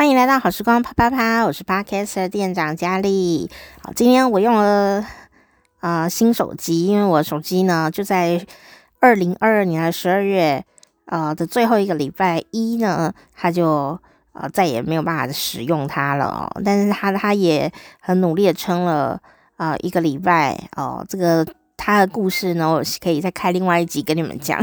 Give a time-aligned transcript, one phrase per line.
[0.00, 3.50] 欢迎来到好时光啪啪啪，我是 Podcast 店长佳丽。
[3.82, 5.04] 好，今天我用了
[5.80, 8.46] 呃新手机，因为我手机呢就在
[8.98, 10.64] 二零二二年的十二月
[11.04, 14.00] 呃的最后一个礼拜一呢，它就
[14.32, 16.62] 呃再也没有办法使用它了哦。
[16.64, 17.70] 但是它它也
[18.00, 19.20] 很努力的撑了
[19.58, 21.04] 呃一个礼拜哦。
[21.10, 21.46] 这个
[21.76, 24.58] 它的故事呢，我可以再开另外一集跟你们讲。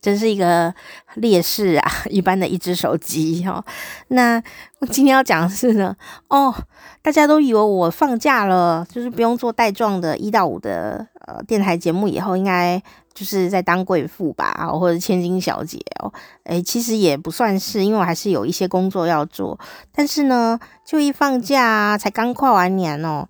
[0.00, 0.72] 真是一个
[1.14, 3.64] 劣势啊， 一般的一只手机哦。
[4.08, 4.42] 那
[4.80, 5.96] 我今天要讲的是呢，
[6.28, 6.54] 哦，
[7.02, 16.12] 大家都以为我放假了，就是不用做带状的一到五的呃电台节目，以后应该就是在当贵妇吧，或者千金小姐哦。
[16.44, 19.58] 诶，其实也不算是，因为我还是有一些工作要做。
[19.92, 23.28] 但是呢，就一放假，才刚跨完年哦，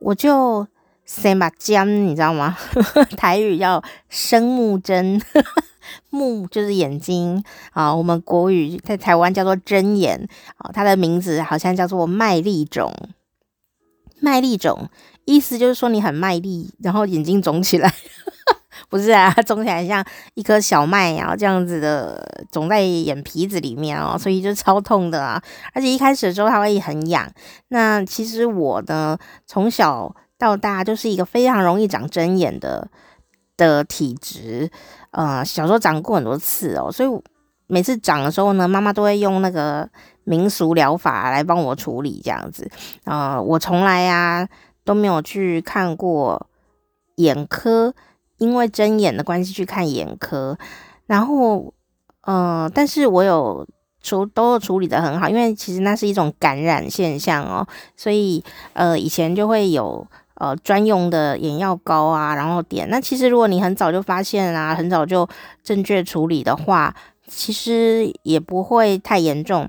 [0.00, 0.66] 我就。
[1.10, 2.54] 三把针，你知道吗？
[3.16, 5.20] 台语叫生目针，
[6.10, 7.94] 目就是眼睛啊。
[7.94, 10.70] 我们国语在台湾叫做针眼啊。
[10.74, 12.92] 它的名字好像叫做麦粒肿，
[14.20, 14.90] 麦粒肿
[15.24, 17.90] 意思就是说你很卖力，然后眼睛肿起来。
[18.90, 25.42] 不是啊，肿起来像一颗小麦啊，这样子的肿在眼皮子里面哦，所以就超痛的啊。
[25.72, 27.26] 而且一开始的时候它会很痒。
[27.68, 30.14] 那其实我呢，从小。
[30.38, 32.88] 到大就是一个非常容易长针眼的
[33.56, 34.70] 的体质，
[35.10, 37.08] 呃，小时候长过很多次哦，所以
[37.66, 39.88] 每次长的时候呢，妈妈都会用那个
[40.22, 42.70] 民俗疗法来帮我处理这样子，
[43.04, 44.48] 呃，我从来呀、
[44.84, 46.46] 都没有去看过
[47.16, 47.92] 眼科，
[48.36, 50.56] 因为针眼的关系去看眼科，
[51.06, 51.74] 然后，
[52.22, 53.66] 呃，但是我有。
[54.00, 57.66] 处都处理得很好，因为其实那是一种感染现象哦，
[57.96, 60.06] 所以呃以前就会有
[60.38, 62.88] 呃专用的眼药膏啊，然后点。
[62.90, 65.28] 那其实如果你很早就发现啊，很早就
[65.62, 66.94] 正确处理的话，
[67.26, 69.68] 其实也不会太严重。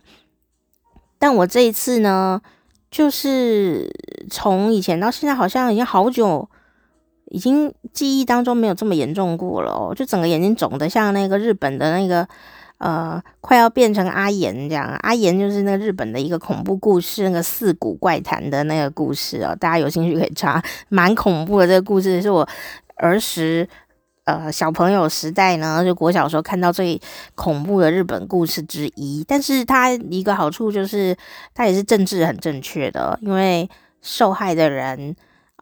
[1.18, 2.42] 但我这一次呢，
[2.90, 3.92] 就是
[4.30, 6.50] 从以前到现在，好像已经好久，
[7.26, 12.28] 已经记忆当中没有这么严重过了哦，就整个眼睛肿得像那个日本的那个。
[12.80, 21.68] 呃，快要变成阿岩这样，阿岩就是那个日本的一个恐怖故事，那个四谷怪谈的那个故事哦，大家有兴趣可以查，蛮恐怖的。
[21.68, 22.48] 这个故事是我
[22.96, 23.68] 儿时
[24.24, 26.98] 呃小朋友时代呢，就国小时候看到最
[27.36, 29.26] 恐怖的日本故事之一。
[29.28, 31.14] 但是它一个好处就是，
[31.54, 33.70] 它也是政治很正确的，因为
[34.02, 35.14] 受害的人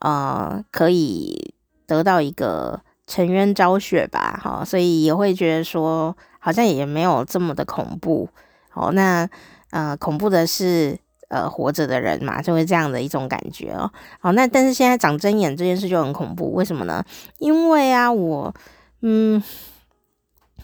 [0.01, 1.55] 呃可以
[1.87, 6.15] 得到一个沉冤昭雪吧，哈，所以也会觉得说。
[6.39, 8.29] 好像也没有这么的恐怖，
[8.73, 9.27] 哦，那
[9.71, 10.97] 呃，恐怖的是
[11.29, 13.91] 呃活着的人嘛，就会这样的一种感觉哦。
[14.19, 17.03] 好，那但是现在长针眼这件事就很恐怖，为什么呢？
[17.39, 18.53] 因为啊，我
[19.01, 19.41] 嗯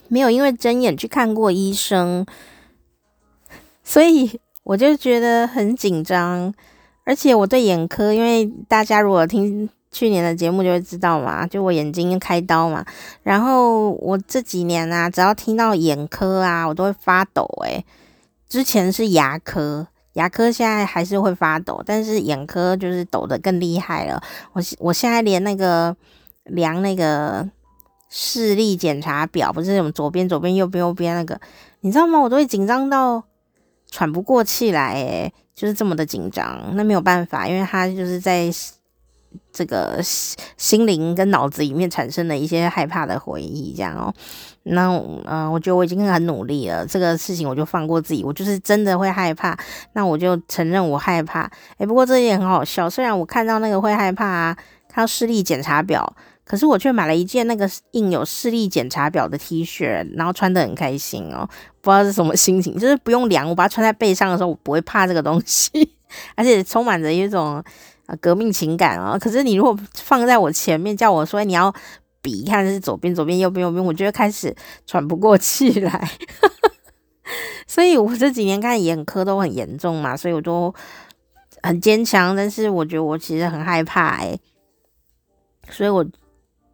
[0.07, 2.25] 没有因为针眼去看过医生，
[3.83, 6.53] 所以我就觉得很紧张，
[7.03, 9.69] 而且我对眼科，因为大家如果听。
[9.93, 12.83] 去年的节目就会知道嘛，就我眼睛开刀嘛，
[13.21, 17.85] 然后我这几年啊，只要听到眼科啊，我都会发抖诶。
[18.49, 24.21] 之前是牙科，牙科现在还是会发抖，但是眼科就是抖得更厉害了。
[24.53, 25.95] 我我现在连那个
[26.45, 27.47] 量那个
[28.09, 31.39] 视力检查表，不是什么左边左边右边右边那个，
[31.81, 32.19] 你知道吗？
[32.19, 33.23] 我都会紧张到
[33.91, 36.59] 喘不过气来诶，就是这么的紧张。
[36.73, 38.51] 那没有办法，因为他就是在。
[39.51, 44.13] 这个心灵跟脑子里面产生了一些害怕的回忆，这样哦。
[44.63, 44.88] 那
[45.25, 49.57] 嗯、我觉得我已经很努力了，这个事情我就放过自己，我就是真的会害怕，
[49.91, 51.51] 那我就承认我害怕。
[51.77, 54.57] 诶，不过这也很好笑，虽然我看到那个会害怕啊，
[54.88, 56.15] 看到视力检查表，
[56.45, 61.45] 可是我却买了一件那个印有视力检查表的 T 恤，然后穿得很开心哦。
[61.81, 65.94] 不知道是什么心情，就是不用量，我把它穿在背上的时候，我不会怕这个东西，
[66.35, 67.61] 而且充满着一种。
[68.22, 69.18] 革命情感啊！
[69.18, 71.74] 可是你如果放在我前面，叫我说你要
[72.22, 76.09] 比，看是左边、左边、右边、右边，我就会开始喘不过气来。
[77.68, 80.74] 所以我这几年看眼科都很严重嘛，所以我都
[81.62, 82.36] 很坚强。
[82.36, 84.38] 但是我觉得我其实很害怕哎，
[85.69, 86.06] 所以我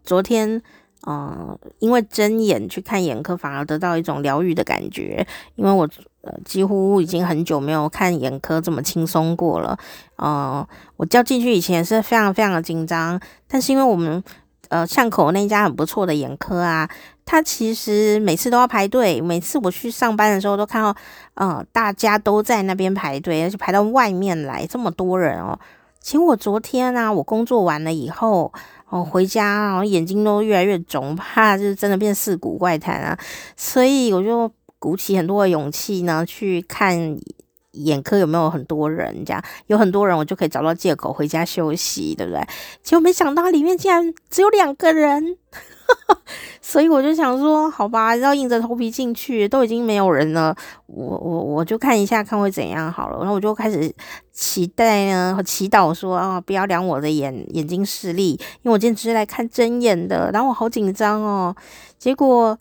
[0.04, 0.62] 昨天
[1.08, 5.26] 嗯、呃，因为睁眼去看眼科，反而得到一种疗愈的感觉，
[5.56, 5.88] 因为我。
[6.22, 9.80] 呃，几乎已经很久没有看眼科这么轻松过了。
[10.18, 10.68] 呃，
[10.98, 13.18] 我叫进去以前是非常非常的紧张，
[13.48, 14.22] 但是因为我们
[14.68, 16.90] 呃巷口那家很不错的眼科啊，
[17.24, 19.22] 他其实每次都要排队。
[19.22, 20.94] 每次我去上班的时候，都看到
[21.36, 25.58] 呃大家都在那边排队，而且排到外面来这么多人哦。
[26.02, 28.52] 其实我昨天啊，我工作完了以后，
[28.90, 33.20] 哦回家，然后眼睛都越来越肿，怕就是真的变四古怪谈啊，
[33.56, 34.52] 所以我就。
[34.82, 37.20] 鼓起很多的勇气呢，去看
[37.72, 42.42] 眼科有没有很多人，这样有很多人，我就可以找到借口回家休息，对不对？
[42.82, 45.36] 结果没想到里面竟然只有两个人。
[46.62, 50.56] 所以我就想说，好吧，要硬着头皮进去，都已经没有人了，
[50.86, 53.18] 我我我就看一下，看会怎样好了。
[53.20, 53.92] 然后我就开始
[54.32, 60.30] 期待呢，和祈祷说啊，不要量我的眼眼睛视力，因为我今天只是来看针眼的。
[60.32, 61.56] 然后我好紧张哦。
[61.98, 62.58] 结果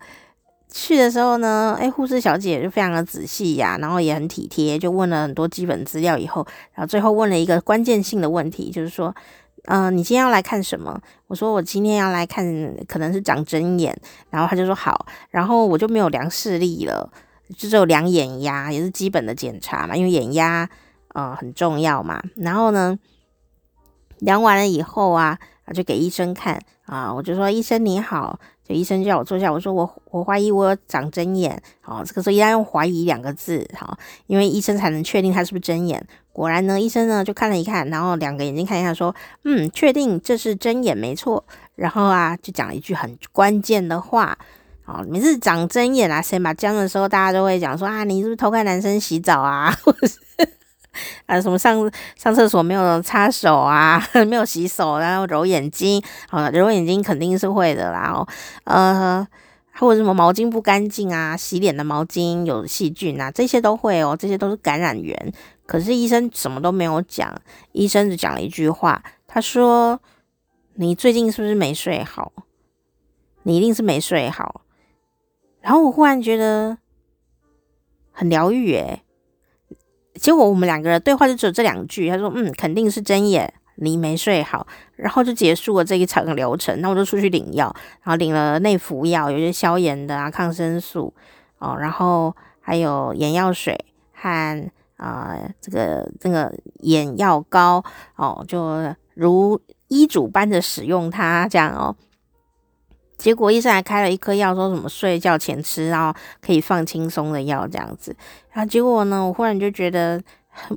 [0.73, 9.15] 去的时候呢，哎，护士小姐就非常的仔细呀，然后也很体贴，就问了很多基本资料以后，然后最后问了一个关键性的问题，就是说。
[9.71, 10.99] 嗯、你今天要来看什么？
[11.27, 12.43] 我说我今天要来看，
[12.87, 13.95] 可能是长针眼。
[14.31, 17.13] 然后他就说好，然后我就没有量视力了，
[17.55, 20.67] 就只有量眼压，也是基本的检查嘛，因为眼压
[21.13, 22.23] 呃很重要嘛。
[22.37, 22.99] 然后呢，
[24.21, 25.39] 量完了以后啊，
[25.75, 28.41] 就给医生看啊，我就说医生你好。
[28.69, 36.07] 就医生叫我坐下，我说我我怀疑我有长针眼，好，这个时候一定要用怀疑两个字，好，因为医生才能确定他是不是针眼。
[36.35, 41.43] 果然呢，医生呢就看了一看，然后两个眼睛看一下，说，嗯，确定这是针眼没错。
[41.77, 44.37] 然后啊，就讲了一句很关键的话，
[44.85, 49.75] 好，每次长针眼啊，先把僵的时候，大家都会讲说啊，你是不是偷看男生洗澡啊？
[49.83, 50.19] 或者是
[51.29, 51.79] 啊，什么上
[52.17, 58.11] 上厕所没有擦手啊， 没有洗手，然后揉眼睛，好，揉眼睛肯定是会的啦。
[58.15, 58.27] 哦
[58.65, 59.29] 呃，
[59.75, 65.33] 或者什么毛巾不干净啊，洗脸的毛巾有细菌啊，这些都会哦，这些都是感染源。
[65.67, 67.31] 可是医生什么都没有讲，
[67.73, 70.01] 医生只讲了一句话，他说
[70.81, 72.33] ：“你最近是不是没睡好？
[73.43, 74.63] 你一定是没睡好。”
[75.61, 76.79] 然后我忽然觉得
[78.13, 79.03] 很疗愈，诶。
[80.21, 82.09] 结果我们两个人对话就只有这两句。
[82.11, 84.67] 他说：“嗯，肯定是睁眼，你没睡好。”
[84.97, 86.81] 然后就结束了这一场流程。
[86.81, 91.15] 那我就出去领药，然后领了内服药，有些消炎的啊，抗生素
[91.59, 93.79] 哦，然后还有眼药水
[94.13, 97.85] 和啊、这个这个眼药膏
[98.17, 98.83] 哦，就
[99.15, 101.95] 如医嘱般的使用它，这样哦。
[103.19, 108.17] 结果医生还开了一颗药，说什么睡觉前吃，然后可以放轻松的药这样子。
[108.53, 110.23] 然后结果呢，我忽然就觉得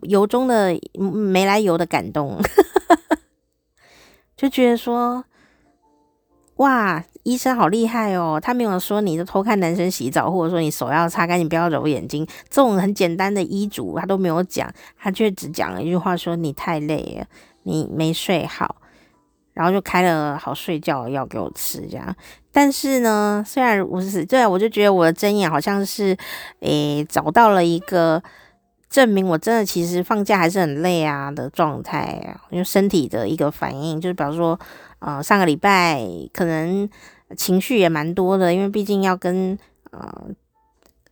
[0.01, 2.41] 由衷的没来由的感动，
[4.35, 5.23] 就觉得说，
[6.55, 8.39] 哇，医生好厉害哦！
[8.41, 14.67] 他没有说你就偷看男生洗澡，或者说你手要擦干净，不要揉眼睛，这种很简单的医嘱他都没有讲，
[14.97, 17.27] 他却只讲了一句话，说你太累了，
[17.63, 18.77] 你没睡好。
[19.53, 22.15] 然后就开了好睡觉的药给我吃，这样。
[22.51, 26.18] 但是呢，虽然我是对，我就觉得我的睁眼好像是，
[26.59, 28.21] 诶，找到了一个
[28.89, 34.59] 证明我真的其实放假还是很累啊的状态，因为身体的一个反应，就是比如说，
[35.00, 36.01] 呃，上个礼拜
[36.33, 36.89] 可能
[37.38, 39.57] 情绪也蛮多的，因为毕竟要跟
[39.92, 40.25] 呃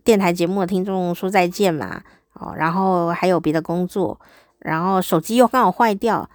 [0.03, 2.01] 电台节目的听众说再见嘛，
[2.33, 4.19] 哦，然后还有别的工作，
[4.59, 6.29] 然后手机又刚好坏掉。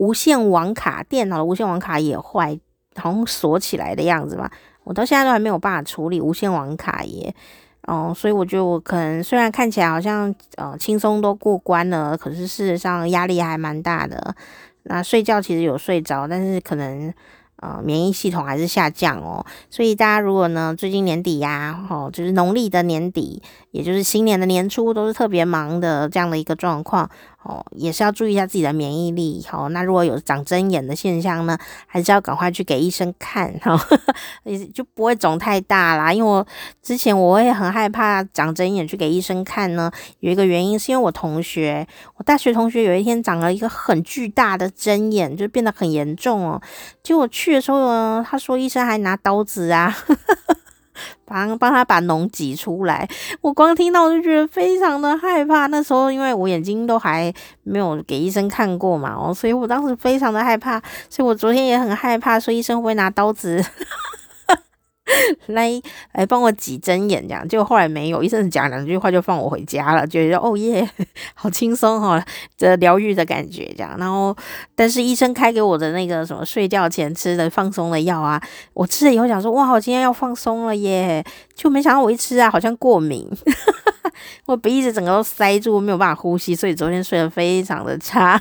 [0.00, 2.58] 无线网卡，电脑的无线网卡也坏，
[2.96, 4.50] 好像锁起来的样子嘛。
[4.84, 7.34] 我到现在都还没有办法处理无线网卡耶，
[7.82, 14.34] 哦，所以我觉得我可能虽然看起来好像呃轻松都过关了，可是事实上压力还蛮大的。
[14.84, 17.12] 那睡觉其实有睡着，但是可能。
[17.62, 27.10] 呃，免疫系统还是下降哦，所以大家如果呢，最近年底呀，哦，就是农历的年底，也就是新年的年初，都是特别忙的这样的一个状况
[27.42, 29.44] 哦，也是要注意一下自己的免疫力。
[29.48, 33.78] 好，那如果有长针眼的现象呢，还是要赶快去给医生看，哈，
[34.44, 36.12] 也就不会肿太大啦。
[36.12, 36.46] 因为我
[36.82, 46.60] 之前我也很害怕长针眼去给医生看呢，有一个原因是因为我同学，我大学同学有一天长了一个很巨大的针眼，就变得很严重哦，
[47.02, 47.50] 结果去。
[47.50, 49.92] 的时候呢，他说医生还拿刀子啊，
[51.24, 53.08] 帮帮他把脓挤出来。
[53.40, 55.66] 我光听到我就觉得非常的害怕。
[55.66, 60.80] 那时候因为我眼睛都还没有给医生看过嘛，哦，所以我当时非常的害怕。
[61.08, 63.64] 所以我昨天也很害怕，说医生会不会拿刀子。
[65.46, 65.70] 来
[66.12, 70.88] 来帮我挤针眼，这样就后来没有，医生讲两句话就放我回家了，觉得哦耶，
[71.34, 72.24] 好轻松哈，
[72.56, 73.96] 这疗愈的感觉这样。
[73.98, 74.36] 然后，
[74.74, 78.40] 但是医生开给我的那个什么睡觉前吃的放松的药啊，
[78.74, 81.24] 我吃了以后想说哇，我今天要放松了耶，
[81.54, 83.28] 就没想到我一吃啊，好像过敏，
[84.46, 88.40] 我鼻子整个都塞住，没有办法呼吸，所以昨天睡得非常的差。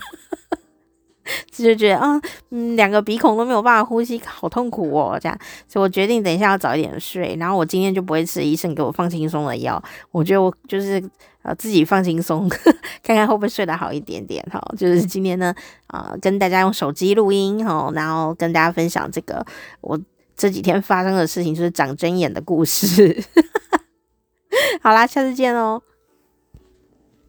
[1.51, 2.19] 就觉得啊，
[2.51, 9.81] 嗯，两个鼻孔都没有办法呼吸，好痛苦哦，这样，所以我决定等一下要早一点睡，然后我今天就不会吃医生给我放轻松的药，
[10.12, 11.03] 我觉得我就是
[11.43, 12.50] 呃自己放轻松，
[13.03, 14.62] 看看会不会睡得好一点点哈。
[14.77, 15.53] 就是今天呢，
[15.88, 19.45] 啊、跟大家用手机录音哈，然后跟大家分享这个
[19.81, 20.00] 我
[20.36, 23.24] 这几天发生的事情，就是长针眼的故事。
[24.81, 25.81] 好啦，下次见哦。